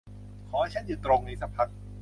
[0.49, 1.69] ขอให้ฉันอยู่ตรงนี้สักพัก